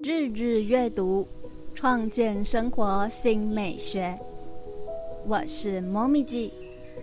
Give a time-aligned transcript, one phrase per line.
[0.00, 1.26] 日日阅读，
[1.74, 4.16] 创建生活新美学。
[5.26, 6.52] 我是猫咪记，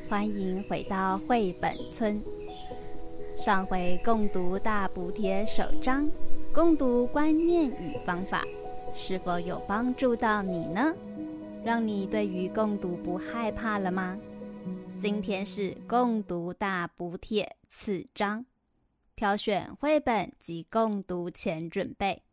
[0.08, 2.22] 欢迎回到绘本村。
[3.36, 6.10] 上回共读大补帖首章，
[6.54, 8.46] 共读观念与方法，
[8.96, 10.94] 是否有帮助到你呢？
[11.66, 14.18] 让你对于共读不害怕了吗？
[15.02, 18.46] 今天是共读大补帖次章，
[19.18, 22.24] 挑选绘本及共读前准备。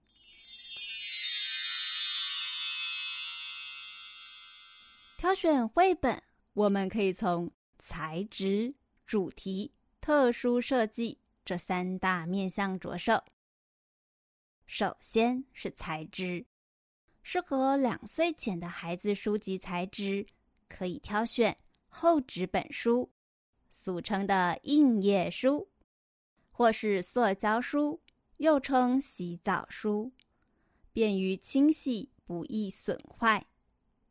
[5.22, 6.20] 挑选绘本，
[6.52, 8.74] 我们可以从材质、
[9.06, 13.22] 主题、特殊设计这三大面向着手。
[14.66, 16.44] 首先是材质，
[17.22, 20.26] 适合两岁前的孩子书籍材质，
[20.68, 23.12] 可以挑选厚纸本书，
[23.70, 25.68] 俗称的硬页书，
[26.50, 28.02] 或是塑胶书，
[28.38, 30.10] 又称洗澡书，
[30.92, 33.46] 便于清洗，不易损坏。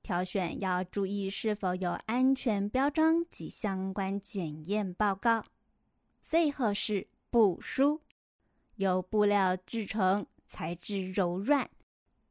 [0.04, 5.46] 挑选要注意是否有安全标章及相关检验报告。
[6.22, 8.02] 最后是布书，
[8.76, 11.70] 由布料制成，材质柔软，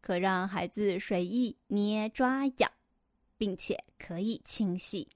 [0.01, 2.71] 可让孩子随意捏抓咬，
[3.37, 5.09] 并且可以清洗。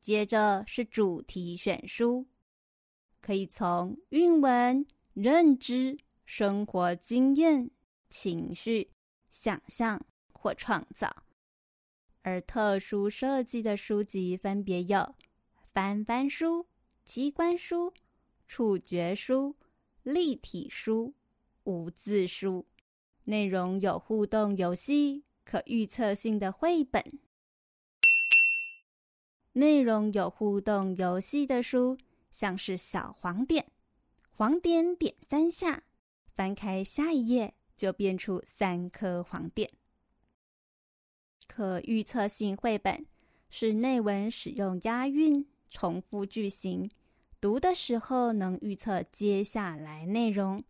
[0.00, 2.26] 接着是主题选书，
[3.20, 7.70] 可以从韵文、认知、生活经验、
[8.08, 8.90] 情绪。
[9.30, 10.00] 想象
[10.32, 11.24] 或创造，
[12.22, 15.14] 而特殊设计的书籍分别有
[15.72, 16.66] 翻翻书、
[17.04, 17.92] 机关书、
[18.46, 19.56] 触觉书、
[20.02, 21.14] 立体书、
[21.64, 22.66] 无字书，
[23.24, 27.02] 内容有互动游戏、可预测性的绘本。
[29.52, 31.96] 内容有互动游戏的书，
[32.30, 33.70] 像是小黄点，
[34.30, 35.82] 黄点点三下，
[36.34, 37.54] 翻开下一页。
[37.80, 39.70] 就变出三颗黄点。
[41.46, 43.06] 可预测性绘本
[43.48, 46.90] 是内文使用押韵、重复句型，
[47.40, 50.62] 读的时候能预测接下来内容，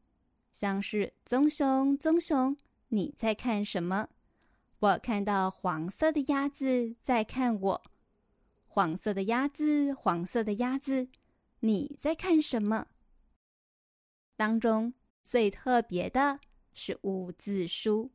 [0.53, 2.57] 像是“棕熊，棕熊，
[2.91, 4.09] 你在看什么？”
[4.79, 7.83] 我看到黄色的鸭子在看我。
[8.69, 11.09] 黄色的鸭子，黄色的鸭子，
[11.59, 12.87] 你在看什么？
[14.37, 14.95] 当中
[15.25, 16.39] 最特别的。
[16.73, 18.11] 是无字书，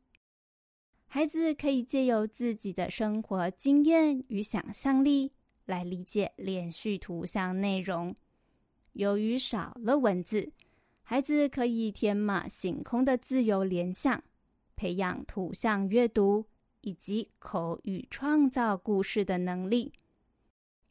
[1.06, 5.32] 孩子可以借由自己的生活经验与想象力
[5.64, 8.14] 来理解连续图像内容。
[8.92, 10.52] 由于少了文字，
[11.02, 14.24] 孩子可以天马行空的自由联想，
[14.74, 16.46] 培养图像阅读
[16.80, 19.92] 以及口语创造故事的能力。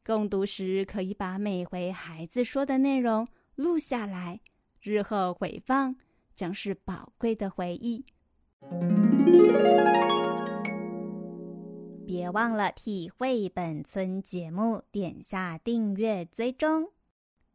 [0.05, 4.39] 共读时，可以把每回孩子说的内容录下来，
[4.81, 5.95] 日后回放。
[6.35, 8.05] 将是宝贵的回忆。
[12.05, 16.91] 别忘了替绘本村节目点下订阅追踪。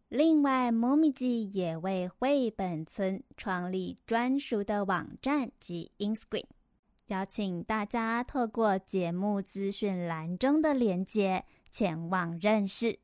[0.08, 6.47] 另外，猫咪记也为绘本村创立专属的网站及 Instagram，
[7.06, 12.98] 邀请大家透过节目资讯栏中的链接前往认识。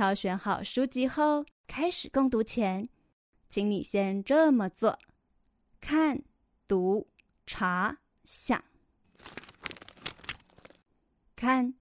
[0.00, 2.88] 挑选好书籍后，开始共读前，
[3.50, 4.98] 请你先这么做：
[5.78, 6.22] 看、
[6.66, 7.06] 读、
[7.46, 8.64] 查、想。
[11.36, 11.74] 看，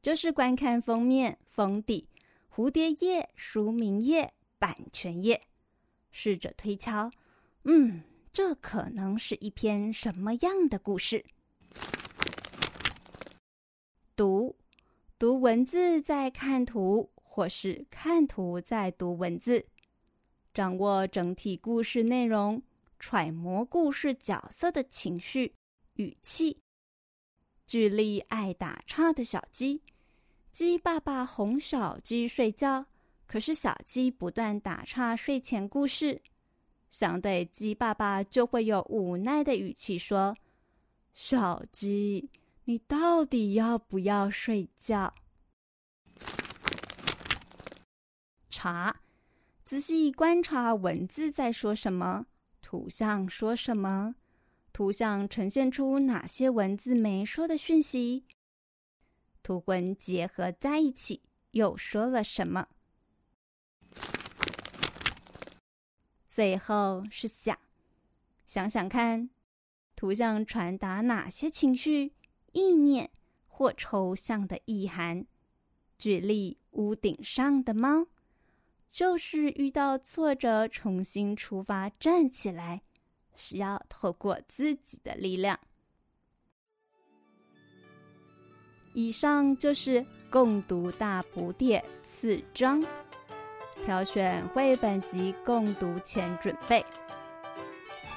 [0.00, 2.08] 就是观看封面、封底、
[2.50, 5.42] 蝴蝶页、书名页、版权页，
[6.10, 7.10] 试着推敲，
[7.64, 8.02] 嗯，
[8.32, 11.22] 这可能是一篇什么样的故事？
[14.16, 14.56] 读，
[15.18, 17.10] 读文字，再看图。
[17.38, 19.64] 或是看图再读文字，
[20.52, 22.60] 掌握整体故事内容，
[22.98, 25.54] 揣摩故事角色的情绪、
[25.94, 26.58] 语气。
[27.64, 29.80] 举例：爱打岔的小鸡，
[30.50, 32.84] 鸡爸爸哄小鸡睡觉，
[33.24, 36.20] 可是小鸡不断打岔睡前故事，
[36.90, 40.36] 相对鸡爸爸就会有无奈的语气说
[41.14, 42.28] ：“小鸡，
[42.64, 45.14] 你到底要不要睡觉？”
[48.58, 49.02] 查，
[49.64, 52.26] 仔细观察文字在说什么，
[52.60, 54.16] 图像说什么，
[54.72, 58.24] 图像呈现出哪些文字没说的讯息，
[59.44, 61.22] 图文结合在一起
[61.52, 62.66] 又说了什么？
[66.26, 67.56] 最后是想，
[68.44, 69.30] 想想看，
[69.94, 72.12] 图像传达哪些情绪、
[72.50, 73.08] 意念
[73.46, 75.24] 或抽象的意涵。
[75.96, 78.08] 举例，屋顶上的猫，
[78.90, 82.82] 就是遇到挫折，重新出发，站起来，
[83.34, 85.58] 需要透过自己的力量。
[88.94, 92.82] 以上就是共读大补帖四章，
[93.84, 96.84] 挑选绘本集共读前准备。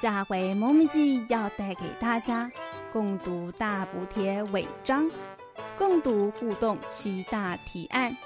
[0.00, 2.50] 下回猫咪记要带给大家
[2.92, 5.08] 共读大补贴尾章。
[5.76, 8.16] 共读互动七大提案，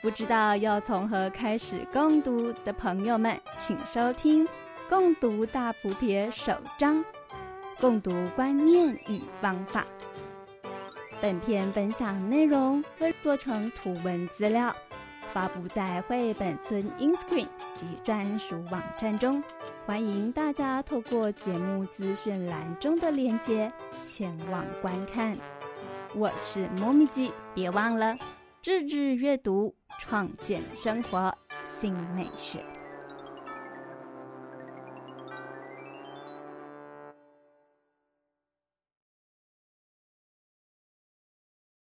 [0.00, 4.46] 不知道要从何开始共读的朋友们，请收听
[4.88, 7.04] 《共读大补帖》首章：
[7.80, 9.84] 共读观念与方法。
[11.20, 14.72] 本篇分享内容会做成图文资料，
[15.32, 19.42] 发布在绘本村 InScreen 及专属网站中，
[19.84, 23.72] 欢迎大家透过节目资讯栏中的链接
[24.04, 25.36] 前往观看。
[26.14, 28.16] 我是猫咪鸡，别忘了
[28.68, 31.34] 日日阅读，创建生活
[31.64, 32.77] 新美学。